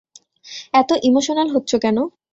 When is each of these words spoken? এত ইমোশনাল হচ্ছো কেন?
এত 0.73 0.89
ইমোশনাল 1.03 1.47
হচ্ছো 1.55 1.75
কেন? 1.83 1.97